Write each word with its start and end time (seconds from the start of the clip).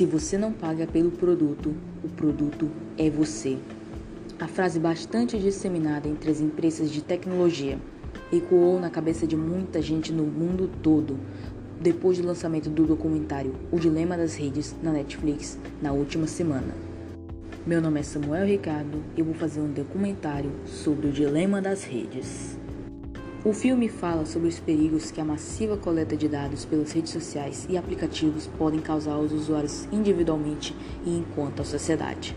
Se 0.00 0.06
você 0.06 0.38
não 0.38 0.50
paga 0.50 0.86
pelo 0.86 1.10
produto, 1.10 1.74
o 2.02 2.08
produto 2.08 2.70
é 2.96 3.10
você. 3.10 3.58
A 4.40 4.48
frase 4.48 4.80
bastante 4.80 5.38
disseminada 5.38 6.08
entre 6.08 6.30
as 6.30 6.40
empresas 6.40 6.90
de 6.90 7.02
tecnologia 7.02 7.78
ecoou 8.32 8.80
na 8.80 8.88
cabeça 8.88 9.26
de 9.26 9.36
muita 9.36 9.82
gente 9.82 10.10
no 10.10 10.22
mundo 10.22 10.70
todo 10.82 11.18
depois 11.78 12.16
do 12.16 12.26
lançamento 12.26 12.70
do 12.70 12.86
documentário 12.86 13.54
O 13.70 13.78
Dilema 13.78 14.16
das 14.16 14.36
Redes 14.36 14.74
na 14.82 14.90
Netflix 14.90 15.58
na 15.82 15.92
última 15.92 16.26
semana. 16.26 16.74
Meu 17.66 17.82
nome 17.82 18.00
é 18.00 18.02
Samuel 18.02 18.46
Ricardo 18.46 19.04
e 19.14 19.20
eu 19.20 19.26
vou 19.26 19.34
fazer 19.34 19.60
um 19.60 19.70
documentário 19.70 20.50
sobre 20.64 21.08
o 21.08 21.12
dilema 21.12 21.60
das 21.60 21.84
redes. 21.84 22.58
O 23.42 23.54
filme 23.54 23.88
fala 23.88 24.26
sobre 24.26 24.48
os 24.48 24.60
perigos 24.60 25.10
que 25.10 25.18
a 25.18 25.24
massiva 25.24 25.74
coleta 25.74 26.14
de 26.14 26.28
dados 26.28 26.66
pelas 26.66 26.92
redes 26.92 27.10
sociais 27.10 27.66
e 27.70 27.78
aplicativos 27.78 28.46
podem 28.58 28.80
causar 28.80 29.12
aos 29.12 29.32
usuários 29.32 29.88
individualmente 29.90 30.76
e 31.06 31.16
enquanto 31.16 31.62
à 31.62 31.64
sociedade. 31.64 32.36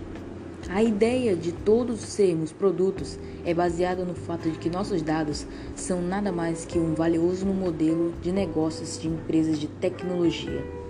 A 0.70 0.82
ideia 0.82 1.36
de 1.36 1.52
todos 1.52 2.00
sermos 2.00 2.54
produtos 2.54 3.20
é 3.44 3.54
baseada 3.54 4.06
no 4.06 4.16
fato 4.16 4.50
de 4.50 4.58
que 4.58 4.70
nossos 4.70 5.02
dados 5.02 5.46
são 5.76 6.02
nada 6.02 6.32
mais 6.32 6.64
que 6.64 6.80
um 6.80 6.94
valioso 6.94 7.46
modelo 7.48 8.14
de 8.22 8.32
negócios 8.32 8.98
de 8.98 9.10
empresas 9.10 9.60
de 9.60 9.68
tecnologia. 9.68 10.83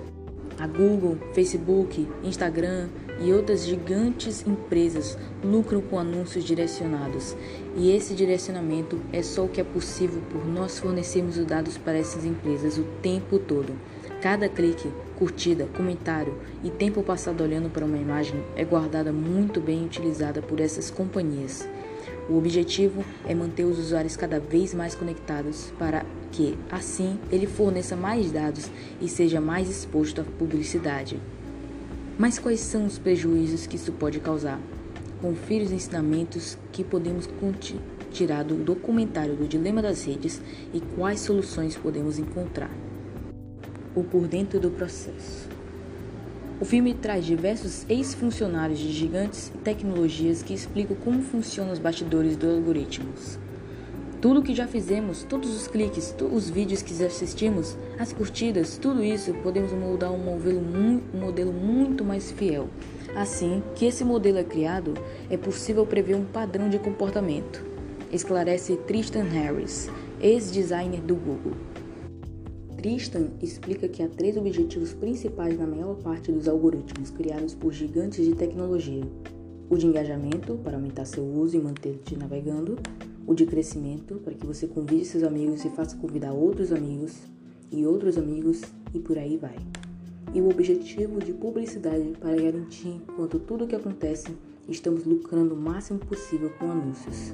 A 0.59 0.67
Google, 0.67 1.17
Facebook, 1.33 2.07
Instagram 2.23 2.87
e 3.19 3.33
outras 3.33 3.65
gigantes 3.65 4.45
empresas 4.45 5.17
lucram 5.43 5.81
com 5.81 5.97
anúncios 5.97 6.43
direcionados, 6.43 7.35
e 7.75 7.91
esse 7.91 8.13
direcionamento 8.13 8.99
é 9.11 9.21
só 9.21 9.45
o 9.45 9.49
que 9.49 9.61
é 9.61 9.63
possível 9.63 10.21
por 10.29 10.45
nós 10.45 10.79
fornecermos 10.79 11.37
os 11.37 11.45
dados 11.45 11.77
para 11.77 11.97
essas 11.97 12.25
empresas 12.25 12.77
o 12.77 12.83
tempo 13.01 13.39
todo. 13.39 13.73
Cada 14.21 14.47
clique, 14.47 14.89
curtida, 15.17 15.67
comentário 15.75 16.33
e 16.63 16.69
tempo 16.69 17.03
passado 17.03 17.43
olhando 17.43 17.69
para 17.69 17.85
uma 17.85 17.97
imagem 17.97 18.41
é 18.55 18.63
guardada 18.63 19.11
muito 19.11 19.59
bem 19.59 19.83
utilizada 19.83 20.41
por 20.41 20.59
essas 20.59 20.89
companhias. 20.89 21.67
O 22.29 22.37
objetivo 22.37 23.03
é 23.25 23.35
manter 23.35 23.65
os 23.65 23.77
usuários 23.77 24.15
cada 24.15 24.39
vez 24.39 24.73
mais 24.73 24.95
conectados 24.95 25.73
para 25.77 26.05
que, 26.33 26.57
assim, 26.71 27.19
ele 27.31 27.45
forneça 27.45 27.95
mais 27.95 28.31
dados 28.31 28.69
e 28.99 29.07
seja 29.07 29.39
mais 29.39 29.69
exposto 29.69 30.19
à 30.19 30.23
publicidade. 30.23 31.19
Mas 32.17 32.39
quais 32.39 32.59
são 32.59 32.85
os 32.85 32.97
prejuízos 32.97 33.67
que 33.67 33.75
isso 33.75 33.91
pode 33.91 34.19
causar? 34.19 34.59
Confira 35.21 35.63
os 35.63 35.71
ensinamentos 35.71 36.57
que 36.71 36.83
podemos 36.83 37.29
tirar 38.11 38.43
do 38.43 38.55
documentário 38.55 39.35
do 39.35 39.47
Dilema 39.47 39.81
das 39.81 40.03
Redes 40.05 40.41
e 40.73 40.81
quais 40.95 41.19
soluções 41.19 41.77
podemos 41.77 42.17
encontrar. 42.17 42.71
O 43.95 44.03
por 44.03 44.27
dentro 44.27 44.59
do 44.59 44.71
processo. 44.71 45.47
O 46.59 46.65
filme 46.65 46.95
traz 46.95 47.25
diversos 47.25 47.85
ex-funcionários 47.87 48.79
de 48.79 48.91
gigantes 48.91 49.51
tecnologias 49.63 50.41
que 50.41 50.53
explicam 50.53 50.95
como 51.03 51.21
funcionam 51.21 51.73
os 51.73 51.79
bastidores 51.79 52.35
dos 52.35 52.55
algoritmos. 52.55 53.37
Tudo 54.23 54.41
que 54.41 54.55
já 54.55 54.65
fizemos, 54.65 55.23
todos 55.23 55.53
os 55.53 55.67
cliques, 55.67 56.15
os 56.31 56.49
vídeos 56.49 56.81
que 56.81 56.93
assistimos, 57.03 57.75
as 57.99 58.13
curtidas, 58.13 58.77
tudo 58.77 59.03
isso 59.03 59.33
podemos 59.43 59.73
moldar 59.73 60.13
um 60.13 60.17
modelo, 60.17 60.61
um 61.13 61.19
modelo 61.19 61.51
muito 61.51 62.05
mais 62.05 62.31
fiel. 62.31 62.69
Assim 63.17 63.61
que 63.75 63.85
esse 63.85 64.05
modelo 64.05 64.37
é 64.37 64.43
criado, 64.45 64.93
é 65.29 65.35
possível 65.35 65.85
prever 65.85 66.15
um 66.15 66.23
padrão 66.23 66.69
de 66.69 66.79
comportamento, 66.79 67.65
esclarece 68.13 68.77
Tristan 68.87 69.23
Harris, 69.23 69.89
ex-designer 70.21 71.01
do 71.01 71.15
Google. 71.15 71.57
Tristan 72.77 73.27
explica 73.41 73.89
que 73.89 74.01
há 74.01 74.07
três 74.07 74.37
objetivos 74.37 74.93
principais 74.93 75.59
na 75.59 75.67
maior 75.67 75.97
parte 75.97 76.31
dos 76.31 76.47
algoritmos 76.47 77.09
criados 77.09 77.53
por 77.53 77.73
gigantes 77.73 78.25
de 78.25 78.33
tecnologia: 78.35 79.03
o 79.69 79.75
de 79.75 79.85
engajamento, 79.85 80.57
para 80.63 80.77
aumentar 80.77 81.03
seu 81.03 81.25
uso 81.25 81.57
e 81.57 81.59
manter-te 81.59 82.15
navegando, 82.15 82.77
o 83.25 83.33
de 83.33 83.45
crescimento, 83.45 84.15
para 84.23 84.33
que 84.33 84.45
você 84.45 84.67
convide 84.67 85.05
seus 85.05 85.23
amigos 85.23 85.63
e 85.63 85.69
faça 85.69 85.97
convidar 85.97 86.33
outros 86.33 86.71
amigos 86.71 87.17
e 87.71 87.85
outros 87.85 88.17
amigos 88.17 88.61
e 88.93 88.99
por 88.99 89.17
aí 89.17 89.37
vai. 89.37 89.55
E 90.33 90.41
o 90.41 90.49
objetivo 90.49 91.19
de 91.19 91.33
publicidade 91.33 92.13
para 92.19 92.35
garantir 92.35 93.01
quanto 93.15 93.39
tudo 93.39 93.65
o 93.65 93.67
que 93.67 93.75
acontece 93.75 94.27
estamos 94.67 95.05
lucrando 95.05 95.53
o 95.53 95.57
máximo 95.57 95.99
possível 95.99 96.49
com 96.57 96.71
anúncios. 96.71 97.33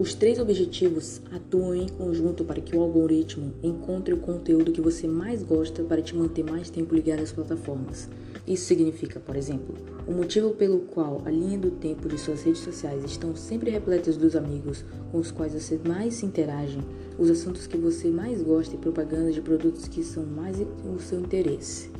Os 0.00 0.14
três 0.14 0.38
objetivos 0.38 1.20
atuam 1.30 1.74
em 1.74 1.86
conjunto 1.86 2.42
para 2.42 2.58
que 2.58 2.74
o 2.74 2.80
algoritmo 2.80 3.52
encontre 3.62 4.14
o 4.14 4.16
conteúdo 4.16 4.72
que 4.72 4.80
você 4.80 5.06
mais 5.06 5.42
gosta 5.42 5.82
para 5.82 6.00
te 6.00 6.16
manter 6.16 6.42
mais 6.42 6.70
tempo 6.70 6.94
ligado 6.94 7.20
às 7.20 7.32
plataformas. 7.32 8.08
Isso 8.46 8.64
significa, 8.64 9.20
por 9.20 9.36
exemplo, 9.36 9.74
o 10.08 10.12
motivo 10.12 10.52
pelo 10.52 10.78
qual 10.78 11.20
a 11.26 11.30
linha 11.30 11.58
do 11.58 11.70
tempo 11.70 12.08
de 12.08 12.16
suas 12.16 12.42
redes 12.42 12.62
sociais 12.62 13.04
estão 13.04 13.36
sempre 13.36 13.68
repletas 13.68 14.16
dos 14.16 14.34
amigos 14.34 14.86
com 15.12 15.18
os 15.18 15.30
quais 15.30 15.52
você 15.52 15.78
mais 15.86 16.14
se 16.14 16.24
interage, 16.24 16.78
os 17.18 17.28
assuntos 17.28 17.66
que 17.66 17.76
você 17.76 18.08
mais 18.08 18.42
gosta 18.42 18.74
e 18.74 18.78
propaganda 18.78 19.30
de 19.30 19.42
produtos 19.42 19.86
que 19.86 20.02
são 20.02 20.24
mais 20.24 20.56
o 20.58 20.98
seu 20.98 21.20
interesse. 21.20 21.90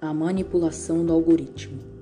A 0.00 0.14
manipulação 0.14 1.04
do 1.04 1.12
algoritmo. 1.12 1.97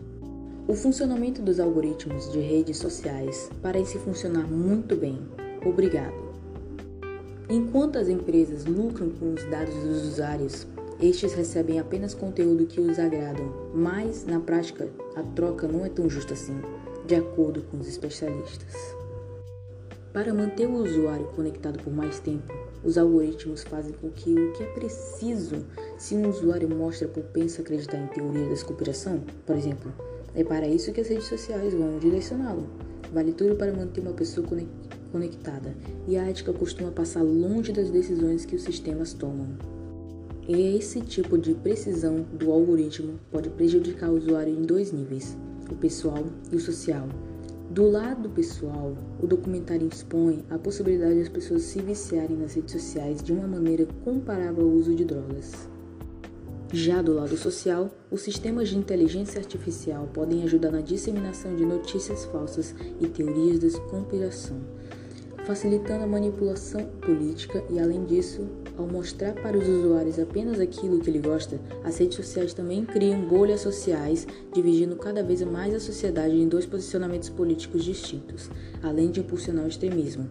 O 0.69 0.75
funcionamento 0.75 1.41
dos 1.43 1.61
algoritmos 1.61 2.33
de 2.33 2.41
redes 2.41 2.79
sociais 2.79 3.49
parece 3.63 4.01
funcionar 4.01 4.49
muito 4.51 4.97
bem. 4.97 5.21
Obrigado. 5.65 6.13
Enquanto 7.49 7.99
as 7.99 8.09
empresas 8.09 8.65
lucram 8.65 9.11
com 9.11 9.33
os 9.33 9.45
dados 9.45 9.73
dos 9.75 10.03
usuários, 10.09 10.67
estes 11.01 11.35
recebem 11.35 11.79
apenas 11.79 12.15
conteúdo 12.15 12.67
que 12.67 12.81
os 12.81 12.99
agradam, 12.99 13.71
mas 13.73 14.27
na 14.27 14.41
prática 14.41 14.89
a 15.15 15.23
troca 15.23 15.69
não 15.69 15.85
é 15.85 15.89
tão 15.89 16.11
justa 16.11 16.35
assim, 16.35 16.61
de 17.07 17.15
acordo 17.15 17.63
com 17.71 17.79
os 17.79 17.87
especialistas. 17.87 18.75
Para 20.13 20.35
manter 20.35 20.67
o 20.67 20.83
usuário 20.83 21.27
conectado 21.37 21.79
por 21.81 21.93
mais 21.93 22.19
tempo, 22.19 22.53
os 22.83 22.99
algoritmos 22.99 23.63
fazem 23.63 23.93
com 23.93 24.11
que 24.11 24.35
o 24.35 24.53
que 24.55 24.65
é 24.65 24.67
preciso 24.67 25.65
se 25.97 26.17
um 26.17 26.29
usuário 26.29 26.69
mostra 26.69 27.07
propenso 27.07 27.61
a 27.61 27.63
acreditar 27.63 27.99
em 27.99 28.09
teorias 28.09 28.49
da 28.61 28.67
conspiração, 28.67 29.23
por 29.45 29.55
exemplo, 29.55 29.93
é 30.37 30.45
para 30.45 30.69
isso 30.69 30.93
que 30.93 31.01
as 31.01 31.09
redes 31.09 31.27
sociais 31.27 31.73
vão 31.73 31.99
direcioná-lo. 31.99 32.69
Vale 33.13 33.33
tudo 33.33 33.57
para 33.57 33.73
manter 33.73 34.03
uma 34.03 34.13
pessoa 34.13 34.47
conectada, 35.11 35.75
e 36.07 36.17
a 36.17 36.29
ética 36.29 36.53
costuma 36.53 36.91
passar 36.91 37.23
longe 37.23 37.73
das 37.73 37.89
decisões 37.89 38.45
que 38.45 38.55
os 38.55 38.63
sistemas 38.63 39.15
tomam. 39.15 39.49
E 40.47 40.77
esse 40.77 41.01
tipo 41.01 41.39
de 41.39 41.55
precisão 41.55 42.27
do 42.33 42.53
algoritmo 42.53 43.19
pode 43.33 43.49
prejudicar 43.49 44.11
o 44.11 44.17
usuário 44.17 44.53
em 44.53 44.63
dois 44.63 44.93
níveis: 44.93 45.37
o 45.71 45.75
pessoal 45.75 46.25
e 46.53 46.57
o 46.57 46.61
social. 46.61 47.09
Do 47.71 47.89
lado 47.89 48.29
pessoal, 48.29 48.97
o 49.21 49.27
documentário 49.27 49.89
expõe 49.89 50.45
a 50.51 50.59
possibilidade 50.59 51.19
das 51.19 51.29
pessoas 51.29 51.63
se 51.63 51.81
viciarem 51.81 52.37
nas 52.37 52.55
redes 52.55 52.73
sociais 52.73 53.23
de 53.23 53.33
uma 53.33 53.49
maneira 53.49 53.87
comparável 54.05 54.65
ao 54.65 54.71
uso 54.71 54.95
de 54.95 55.05
drogas. 55.05 55.69
Já 56.73 57.01
do 57.01 57.15
lado 57.15 57.37
social, 57.37 57.89
os 58.11 58.23
sistemas 58.23 58.69
de 58.69 58.77
inteligência 58.77 59.39
artificial 59.39 60.09
podem 60.13 60.43
ajudar 60.43 60.73
na 60.73 60.81
disseminação 60.81 61.55
de 61.55 61.65
notícias 61.65 62.25
falsas 62.25 62.75
e 63.01 63.07
teorias 63.07 63.61
da 63.61 63.81
conspiração, 63.83 64.57
facilitando 65.45 66.03
a 66.03 66.09
manipulação 66.09 66.85
política 67.01 67.65
e, 67.71 67.79
além 67.79 68.05
disso, 68.05 68.49
ao 68.77 68.85
mostrar 68.85 69.33
para 69.35 69.57
os 69.57 69.69
usuários 69.69 70.19
apenas 70.19 70.59
aquilo 70.59 70.99
que 70.99 71.09
ele 71.09 71.21
gosta, 71.21 71.61
as 71.85 71.99
redes 71.99 72.17
sociais 72.17 72.53
também 72.53 72.85
criam 72.85 73.21
bolhas 73.21 73.61
sociais, 73.61 74.27
dividindo 74.53 74.97
cada 74.97 75.23
vez 75.23 75.41
mais 75.43 75.73
a 75.73 75.79
sociedade 75.79 76.35
em 76.35 76.49
dois 76.49 76.67
posicionamentos 76.67 77.29
políticos 77.29 77.85
distintos, 77.85 78.51
além 78.83 79.13
de 79.13 79.21
impulsionar 79.21 79.65
o 79.65 79.69
extremismo. 79.69 80.29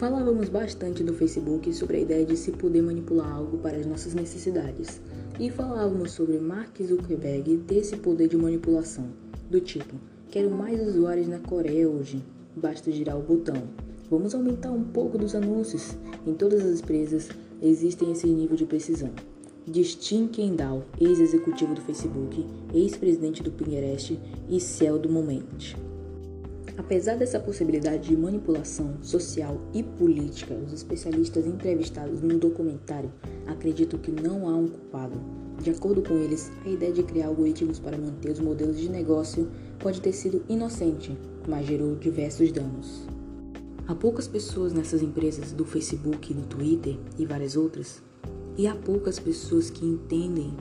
Falávamos 0.00 0.48
bastante 0.48 1.04
no 1.04 1.12
Facebook 1.12 1.70
sobre 1.74 1.98
a 1.98 2.00
ideia 2.00 2.24
de 2.24 2.34
se 2.34 2.52
poder 2.52 2.80
manipular 2.80 3.30
algo 3.30 3.58
para 3.58 3.76
as 3.76 3.84
nossas 3.84 4.14
necessidades, 4.14 4.98
e 5.38 5.50
falávamos 5.50 6.12
sobre 6.12 6.38
Mark 6.38 6.74
Zuckerberg 6.82 7.58
ter 7.66 7.80
esse 7.80 7.98
poder 7.98 8.26
de 8.26 8.34
manipulação, 8.34 9.10
do 9.50 9.60
tipo: 9.60 9.94
quero 10.30 10.50
mais 10.50 10.80
usuários 10.80 11.28
na 11.28 11.38
Coreia 11.38 11.86
hoje, 11.86 12.24
basta 12.56 12.90
girar 12.90 13.18
o 13.18 13.22
botão. 13.22 13.62
Vamos 14.10 14.34
aumentar 14.34 14.70
um 14.70 14.84
pouco 14.84 15.18
dos 15.18 15.34
anúncios. 15.34 15.94
Em 16.26 16.32
todas 16.32 16.64
as 16.64 16.80
empresas 16.80 17.28
existem 17.60 18.10
esse 18.10 18.26
nível 18.26 18.56
de 18.56 18.64
precisão. 18.64 19.10
Diz 19.66 19.94
Tim 19.94 20.28
Kendall, 20.28 20.82
ex-executivo 20.98 21.74
do 21.74 21.82
Facebook, 21.82 22.46
ex-presidente 22.72 23.42
do 23.42 23.52
Pinterest 23.52 24.18
e 24.48 24.60
CEO 24.60 24.98
do 24.98 25.10
Moment. 25.10 25.76
Apesar 26.80 27.18
dessa 27.18 27.38
possibilidade 27.38 28.08
de 28.08 28.16
manipulação 28.16 28.94
social 29.02 29.60
e 29.74 29.82
política, 29.82 30.54
os 30.54 30.72
especialistas 30.72 31.46
entrevistados 31.46 32.22
no 32.22 32.38
documentário 32.38 33.12
acreditam 33.46 34.00
que 34.00 34.10
não 34.10 34.48
há 34.48 34.56
um 34.56 34.66
culpado. 34.66 35.20
De 35.62 35.68
acordo 35.68 36.00
com 36.00 36.14
eles, 36.16 36.50
a 36.64 36.70
ideia 36.70 36.90
de 36.90 37.02
criar 37.02 37.26
algoritmos 37.26 37.78
para 37.78 37.98
manter 37.98 38.30
os 38.30 38.40
modelos 38.40 38.78
de 38.78 38.88
negócio 38.88 39.46
pode 39.78 40.00
ter 40.00 40.14
sido 40.14 40.42
inocente, 40.48 41.14
mas 41.46 41.66
gerou 41.66 41.96
diversos 41.96 42.50
danos. 42.50 43.06
Há 43.86 43.94
poucas 43.94 44.26
pessoas 44.26 44.72
nessas 44.72 45.02
empresas 45.02 45.52
do 45.52 45.66
Facebook, 45.66 46.32
do 46.32 46.46
Twitter 46.46 46.96
e 47.18 47.26
várias 47.26 47.56
outras. 47.56 48.02
E 48.56 48.66
há 48.66 48.74
poucas 48.74 49.18
pessoas 49.20 49.68
que 49.68 49.84
entendem 49.84 50.54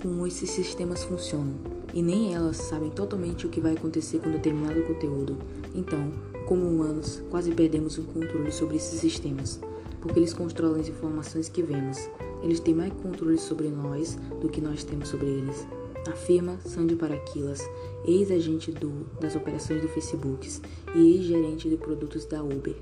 como 0.00 0.26
esses 0.26 0.48
sistemas 0.48 1.04
funcionam, 1.04 1.54
e 1.94 2.02
nem 2.02 2.34
elas 2.34 2.56
sabem 2.56 2.90
totalmente 2.90 3.46
o 3.46 3.48
que 3.48 3.60
vai 3.60 3.74
acontecer 3.74 4.18
com 4.18 4.30
determinado 4.30 4.82
conteúdo. 4.82 5.38
Então, 5.74 6.12
como 6.46 6.66
humanos, 6.66 7.22
quase 7.30 7.52
perdemos 7.52 7.98
o 7.98 8.04
controle 8.04 8.52
sobre 8.52 8.76
esses 8.76 9.00
sistemas, 9.00 9.60
porque 10.00 10.18
eles 10.18 10.32
controlam 10.32 10.80
as 10.80 10.88
informações 10.88 11.48
que 11.48 11.62
vemos. 11.62 11.98
Eles 12.42 12.60
têm 12.60 12.74
mais 12.74 12.92
controle 12.92 13.38
sobre 13.38 13.68
nós 13.68 14.16
do 14.40 14.48
que 14.48 14.60
nós 14.60 14.84
temos 14.84 15.08
sobre 15.08 15.26
eles. 15.26 15.66
Afirma 16.08 16.58
Sandy 16.60 16.94
Paraquilas, 16.94 17.60
ex-agente 18.06 18.72
das 19.20 19.34
operações 19.34 19.82
do 19.82 19.88
Facebook 19.88 20.48
e 20.94 21.16
ex-gerente 21.16 21.68
de 21.68 21.76
produtos 21.76 22.24
da 22.26 22.42
Uber. 22.42 22.76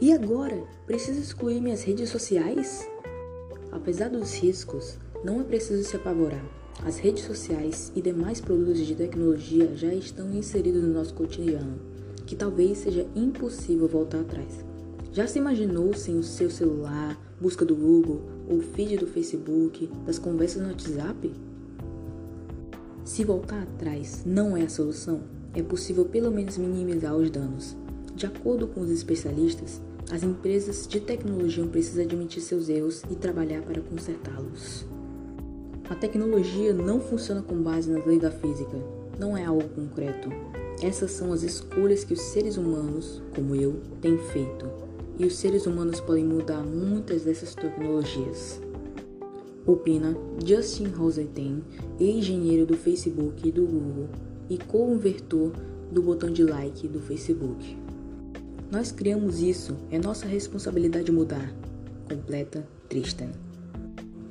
E 0.00 0.12
agora? 0.12 0.62
Preciso 0.86 1.20
excluir 1.20 1.60
minhas 1.60 1.82
redes 1.82 2.08
sociais? 2.08 2.88
Apesar 3.72 4.08
dos 4.08 4.34
riscos, 4.34 4.96
não 5.24 5.40
é 5.40 5.44
preciso 5.44 5.82
se 5.82 5.96
apavorar. 5.96 6.59
As 6.82 6.96
redes 6.96 7.24
sociais 7.24 7.92
e 7.94 8.00
demais 8.00 8.40
produtos 8.40 8.86
de 8.86 8.94
tecnologia 8.94 9.76
já 9.76 9.92
estão 9.92 10.32
inseridos 10.32 10.82
no 10.82 10.94
nosso 10.94 11.12
cotidiano, 11.12 11.78
que 12.24 12.34
talvez 12.34 12.78
seja 12.78 13.06
impossível 13.14 13.86
voltar 13.86 14.20
atrás. 14.20 14.64
Já 15.12 15.26
se 15.26 15.38
imaginou 15.38 15.92
sem 15.92 16.18
o 16.18 16.22
seu 16.22 16.48
celular, 16.48 17.20
busca 17.38 17.66
do 17.66 17.76
Google 17.76 18.22
ou 18.48 18.60
feed 18.60 18.96
do 18.96 19.06
Facebook, 19.06 19.90
das 20.06 20.18
conversas 20.18 20.62
no 20.62 20.68
WhatsApp? 20.68 21.30
Se 23.04 23.24
voltar 23.24 23.62
atrás 23.62 24.22
não 24.24 24.56
é 24.56 24.62
a 24.62 24.68
solução, 24.68 25.20
é 25.52 25.62
possível 25.62 26.06
pelo 26.06 26.30
menos 26.30 26.56
minimizar 26.56 27.14
os 27.14 27.28
danos. 27.28 27.76
De 28.14 28.24
acordo 28.24 28.66
com 28.66 28.80
os 28.80 28.90
especialistas, 28.90 29.82
as 30.10 30.22
empresas 30.22 30.86
de 30.88 30.98
tecnologia 30.98 31.66
precisam 31.66 32.04
admitir 32.04 32.40
seus 32.40 32.70
erros 32.70 33.02
e 33.10 33.14
trabalhar 33.14 33.62
para 33.62 33.82
consertá-los. 33.82 34.86
A 35.90 35.94
tecnologia 35.96 36.72
não 36.72 37.00
funciona 37.00 37.42
com 37.42 37.60
base 37.60 37.90
nas 37.90 38.06
leis 38.06 38.22
da 38.22 38.30
física, 38.30 38.78
não 39.18 39.36
é 39.36 39.44
algo 39.44 39.68
concreto. 39.70 40.28
Essas 40.80 41.10
são 41.10 41.32
as 41.32 41.42
escolhas 41.42 42.04
que 42.04 42.14
os 42.14 42.20
seres 42.20 42.56
humanos, 42.56 43.20
como 43.34 43.56
eu, 43.56 43.80
têm 44.00 44.16
feito. 44.16 44.70
E 45.18 45.26
os 45.26 45.36
seres 45.36 45.66
humanos 45.66 46.00
podem 46.00 46.24
mudar 46.24 46.62
muitas 46.62 47.24
dessas 47.24 47.56
tecnologias. 47.56 48.60
Opina 49.66 50.16
Justin 50.46 50.86
Rosenthal, 50.86 51.58
engenheiro 51.98 52.64
do 52.64 52.76
Facebook 52.76 53.48
e 53.48 53.50
do 53.50 53.66
Google 53.66 54.08
e 54.48 54.56
co-inventor 54.58 55.50
do 55.90 56.00
botão 56.00 56.30
de 56.30 56.44
like 56.44 56.86
do 56.86 57.00
Facebook. 57.00 57.76
Nós 58.70 58.92
criamos 58.92 59.40
isso, 59.42 59.76
é 59.90 59.98
nossa 59.98 60.26
responsabilidade 60.26 61.10
mudar. 61.10 61.52
Completa 62.08 62.64
Tristan. 62.88 63.49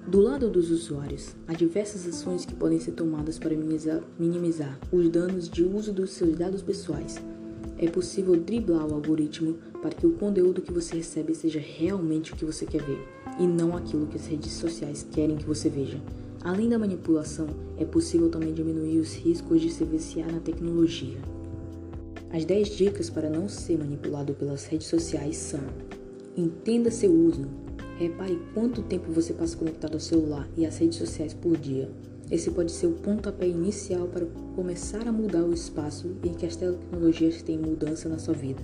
Do 0.09 0.21
lado 0.21 0.49
dos 0.49 0.71
usuários, 0.71 1.35
há 1.47 1.53
diversas 1.53 2.07
ações 2.07 2.43
que 2.43 2.55
podem 2.55 2.79
ser 2.79 2.93
tomadas 2.93 3.37
para 3.37 3.51
minimizar, 3.55 4.01
minimizar 4.17 4.79
os 4.91 5.07
danos 5.07 5.47
de 5.47 5.63
uso 5.63 5.93
dos 5.93 6.09
seus 6.09 6.35
dados 6.35 6.63
pessoais. 6.63 7.17
É 7.77 7.87
possível 7.87 8.35
driblar 8.35 8.87
o 8.87 8.95
algoritmo 8.95 9.57
para 9.83 9.91
que 9.91 10.07
o 10.07 10.13
conteúdo 10.13 10.63
que 10.63 10.71
você 10.71 10.95
recebe 10.95 11.35
seja 11.35 11.59
realmente 11.59 12.33
o 12.33 12.35
que 12.35 12.43
você 12.43 12.65
quer 12.65 12.81
ver 12.81 13.07
e 13.39 13.45
não 13.45 13.77
aquilo 13.77 14.07
que 14.07 14.17
as 14.17 14.25
redes 14.25 14.51
sociais 14.53 15.05
querem 15.11 15.37
que 15.37 15.45
você 15.45 15.69
veja. 15.69 16.01
Além 16.41 16.69
da 16.69 16.79
manipulação, 16.79 17.45
é 17.77 17.85
possível 17.85 18.31
também 18.31 18.51
diminuir 18.51 18.97
os 18.97 19.13
riscos 19.13 19.61
de 19.61 19.69
se 19.69 19.83
viciar 19.83 20.31
na 20.31 20.39
tecnologia. 20.39 21.19
As 22.33 22.45
10 22.45 22.69
dicas 22.69 23.11
para 23.11 23.29
não 23.29 23.47
ser 23.47 23.77
manipulado 23.77 24.33
pelas 24.33 24.65
redes 24.65 24.87
sociais 24.87 25.37
são: 25.37 25.61
entenda 26.35 26.89
seu 26.89 27.11
uso. 27.13 27.68
Repare 27.99 28.39
quanto 28.53 28.81
tempo 28.81 29.11
você 29.11 29.33
passa 29.33 29.57
conectado 29.57 29.95
ao 29.95 29.99
celular 29.99 30.47
e 30.55 30.65
às 30.65 30.77
redes 30.77 30.97
sociais 30.97 31.33
por 31.33 31.57
dia. 31.57 31.91
Esse 32.31 32.49
pode 32.49 32.71
ser 32.71 32.87
o 32.87 32.93
pontapé 32.93 33.45
inicial 33.45 34.07
para 34.07 34.25
começar 34.55 35.05
a 35.05 35.11
mudar 35.11 35.43
o 35.43 35.53
espaço 35.53 36.15
em 36.23 36.33
que 36.33 36.45
as 36.45 36.55
tecnologias 36.55 37.41
têm 37.41 37.57
mudança 37.57 38.07
na 38.07 38.17
sua 38.17 38.33
vida. 38.33 38.63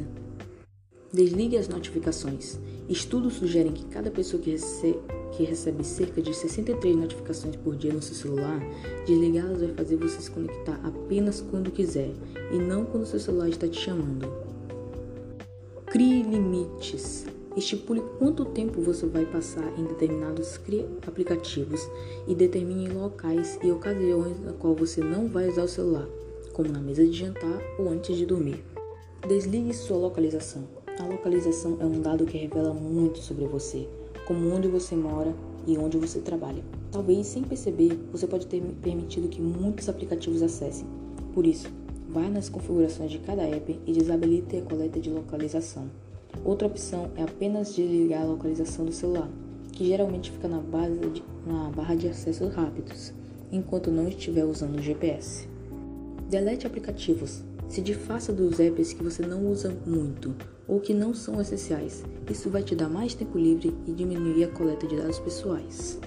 Desligue 1.11 1.57
as 1.57 1.67
notificações. 1.67 2.57
Estudos 2.87 3.33
sugerem 3.33 3.73
que 3.73 3.83
cada 3.87 4.09
pessoa 4.09 4.41
que 4.41 4.51
recebe 4.51 4.99
que 5.35 5.43
recebe 5.43 5.83
cerca 5.83 6.21
de 6.21 6.33
63 6.33 6.95
notificações 6.95 7.57
por 7.57 7.75
dia 7.75 7.91
no 7.91 8.01
seu 8.01 8.15
celular, 8.15 8.57
desligá-las 9.05 9.59
vai 9.59 9.73
fazer 9.73 9.97
você 9.97 10.21
se 10.21 10.31
conectar 10.31 10.79
apenas 10.81 11.41
quando 11.41 11.71
quiser 11.71 12.13
e 12.53 12.57
não 12.57 12.85
quando 12.85 13.05
seu 13.05 13.19
celular 13.19 13.49
está 13.49 13.67
te 13.67 13.81
chamando. 13.81 14.31
Crie 15.87 16.23
limites. 16.23 17.25
Estipule 17.55 18.01
quanto 18.19 18.45
tempo 18.45 18.81
você 18.81 19.05
vai 19.05 19.25
passar 19.25 19.77
em 19.79 19.85
determinados 19.85 20.59
aplicativos 21.07 21.81
e 22.27 22.35
determine 22.35 22.89
locais 22.89 23.57
e 23.63 23.71
ocasiões 23.71 24.39
na 24.43 24.53
qual 24.53 24.75
você 24.75 25.01
não 25.01 25.27
vai 25.27 25.47
usar 25.47 25.63
o 25.63 25.67
celular, 25.67 26.07
como 26.51 26.71
na 26.71 26.79
mesa 26.79 27.05
de 27.05 27.13
jantar 27.13 27.61
ou 27.79 27.89
antes 27.89 28.17
de 28.17 28.25
dormir. 28.25 28.63
Desligue 29.27 29.73
sua 29.73 29.97
localização. 29.97 30.67
A 30.99 31.05
localização 31.05 31.77
é 31.79 31.85
um 31.85 32.01
dado 32.01 32.25
que 32.25 32.37
revela 32.37 32.73
muito 32.73 33.19
sobre 33.19 33.45
você 33.45 33.87
como 34.25 34.51
onde 34.53 34.67
você 34.67 34.95
mora 34.95 35.33
e 35.67 35.77
onde 35.77 35.97
você 35.97 36.19
trabalha. 36.19 36.63
Talvez 36.91 37.27
sem 37.27 37.43
perceber, 37.43 37.97
você 38.11 38.27
pode 38.27 38.47
ter 38.47 38.61
permitido 38.81 39.29
que 39.29 39.41
muitos 39.41 39.87
aplicativos 39.87 40.41
acessem. 40.41 40.87
Por 41.33 41.45
isso, 41.45 41.69
vá 42.09 42.27
nas 42.27 42.49
configurações 42.49 43.11
de 43.11 43.19
cada 43.19 43.43
app 43.43 43.79
e 43.85 43.93
desabilite 43.93 44.57
a 44.57 44.61
coleta 44.61 44.99
de 44.99 45.09
localização. 45.09 45.89
Outra 46.43 46.67
opção 46.67 47.11
é 47.15 47.23
apenas 47.23 47.75
desligar 47.75 48.21
a 48.21 48.25
localização 48.25 48.85
do 48.85 48.91
celular, 48.91 49.29
que 49.71 49.85
geralmente 49.85 50.31
fica 50.31 50.47
na, 50.47 50.59
de, 51.11 51.23
na 51.45 51.69
barra 51.69 51.95
de 51.95 52.07
acesso 52.07 52.47
rápidos, 52.47 53.13
enquanto 53.51 53.91
não 53.91 54.07
estiver 54.07 54.45
usando 54.45 54.77
o 54.77 54.81
GPS. 54.81 55.47
Delete 56.29 56.67
aplicativos. 56.67 57.43
Se 57.67 57.81
desfaça 57.81 58.31
dos 58.31 58.59
apps 58.59 58.93
que 58.93 59.03
você 59.03 59.25
não 59.25 59.45
usa 59.47 59.75
muito 59.85 60.35
ou 60.67 60.79
que 60.79 60.93
não 60.93 61.13
são 61.13 61.41
essenciais. 61.41 62.03
Isso 62.29 62.49
vai 62.49 62.63
te 62.63 62.75
dar 62.75 62.89
mais 62.89 63.13
tempo 63.13 63.37
livre 63.37 63.75
e 63.87 63.91
diminuir 63.91 64.43
a 64.45 64.47
coleta 64.47 64.87
de 64.87 64.97
dados 64.97 65.19
pessoais. 65.19 65.99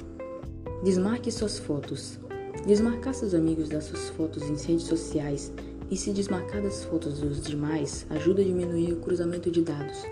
Desmarque 0.82 1.30
suas 1.30 1.58
fotos. 1.58 2.19
Desmarcar 2.66 3.14
seus 3.14 3.34
amigos 3.34 3.69
das 3.69 3.84
suas 3.84 4.08
fotos 4.10 4.42
em 4.42 4.56
redes 4.56 4.86
sociais 4.86 5.52
e 5.90 5.96
se 5.96 6.12
desmarcar 6.12 6.62
das 6.62 6.84
fotos 6.84 7.20
dos 7.20 7.42
demais 7.42 8.06
ajuda 8.10 8.42
a 8.42 8.44
diminuir 8.44 8.92
o 8.92 9.00
cruzamento 9.00 9.50
de 9.50 9.62
dados, 9.62 10.04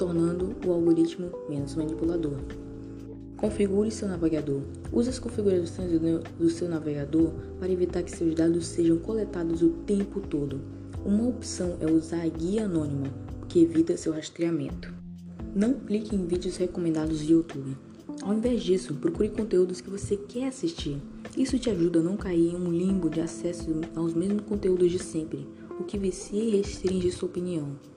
tornando 0.00 0.56
o 0.66 0.72
algoritmo 0.72 1.30
menos 1.46 1.74
manipulador. 1.74 2.38
Configure 3.36 3.90
seu 3.90 4.08
navegador. 4.08 4.62
Use 4.90 5.10
as 5.10 5.18
configurações 5.18 5.90
do 6.38 6.48
seu 6.48 6.70
navegador 6.70 7.32
para 7.58 7.70
evitar 7.70 8.02
que 8.02 8.10
seus 8.10 8.34
dados 8.34 8.66
sejam 8.66 8.96
coletados 8.96 9.60
o 9.60 9.68
tempo 9.84 10.18
todo. 10.20 10.58
Uma 11.04 11.28
opção 11.28 11.76
é 11.80 11.86
usar 11.86 12.22
a 12.22 12.28
guia 12.28 12.64
anônima, 12.64 13.08
que 13.46 13.60
evita 13.60 13.94
seu 13.94 14.14
rastreamento. 14.14 14.90
Não 15.54 15.74
clique 15.74 16.16
em 16.16 16.24
vídeos 16.24 16.56
recomendados 16.56 17.20
do 17.20 17.32
YouTube. 17.32 17.76
Ao 18.22 18.32
invés 18.32 18.62
disso, 18.62 18.94
procure 18.94 19.28
conteúdos 19.28 19.82
que 19.82 19.90
você 19.90 20.16
quer 20.16 20.48
assistir. 20.48 20.96
Isso 21.36 21.58
te 21.58 21.68
ajuda 21.68 22.00
a 22.00 22.02
não 22.02 22.16
cair 22.16 22.54
em 22.54 22.56
um 22.56 22.72
limbo 22.72 23.10
de 23.10 23.20
acesso 23.20 23.68
aos 23.94 24.14
mesmos 24.14 24.44
conteúdos 24.46 24.90
de 24.90 24.98
sempre, 24.98 25.46
o 25.78 25.84
que 25.84 25.98
vicia 25.98 26.42
e 26.42 26.56
restringe 26.56 27.12
sua 27.12 27.28
opinião. 27.28 27.89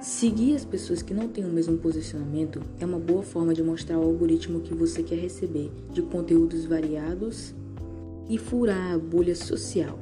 Seguir 0.00 0.54
as 0.54 0.64
pessoas 0.64 1.02
que 1.02 1.12
não 1.12 1.28
têm 1.28 1.44
o 1.44 1.48
mesmo 1.48 1.76
posicionamento 1.76 2.62
é 2.78 2.86
uma 2.86 3.00
boa 3.00 3.22
forma 3.22 3.52
de 3.52 3.64
mostrar 3.64 3.96
ao 3.96 4.04
algoritmo 4.04 4.60
que 4.60 4.72
você 4.72 5.02
quer 5.02 5.18
receber 5.18 5.72
de 5.92 6.02
conteúdos 6.02 6.64
variados 6.64 7.52
e 8.28 8.38
furar 8.38 8.92
a 8.92 8.98
bolha 8.98 9.34
social. 9.34 9.98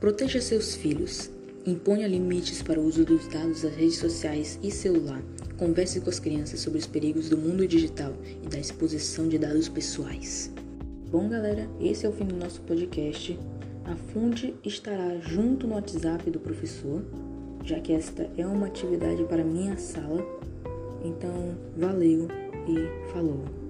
Proteja 0.00 0.40
seus 0.40 0.74
filhos. 0.74 1.30
Imponha 1.66 2.08
limites 2.08 2.62
para 2.62 2.80
o 2.80 2.84
uso 2.86 3.04
dos 3.04 3.28
dados 3.28 3.60
das 3.60 3.74
redes 3.74 3.98
sociais 3.98 4.58
e 4.62 4.70
celular. 4.70 5.22
Converse 5.58 6.00
com 6.00 6.08
as 6.08 6.18
crianças 6.18 6.60
sobre 6.60 6.78
os 6.78 6.86
perigos 6.86 7.28
do 7.28 7.36
mundo 7.36 7.68
digital 7.68 8.14
e 8.42 8.48
da 8.48 8.58
exposição 8.58 9.28
de 9.28 9.36
dados 9.36 9.68
pessoais. 9.68 10.50
Bom, 11.10 11.28
galera, 11.28 11.68
esse 11.78 12.06
é 12.06 12.08
o 12.08 12.12
fim 12.12 12.24
do 12.24 12.36
nosso 12.36 12.62
podcast. 12.62 13.38
A 13.84 13.94
Funde 13.94 14.54
estará 14.64 15.18
junto 15.18 15.66
no 15.66 15.74
WhatsApp 15.74 16.30
do 16.30 16.40
professor, 16.40 17.04
já 17.64 17.78
que 17.80 17.92
esta 17.92 18.28
é 18.36 18.46
uma 18.46 18.66
atividade 18.66 19.22
para 19.24 19.44
minha 19.44 19.76
sala. 19.76 20.24
Então, 21.04 21.54
valeu 21.76 22.28
e 22.68 23.12
falou! 23.12 23.61